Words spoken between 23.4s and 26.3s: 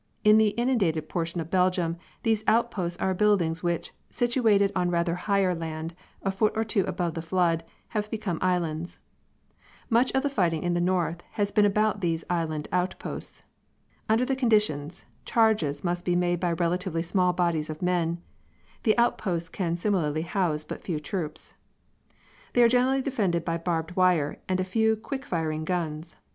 by barbed wire and a few quick firing guns.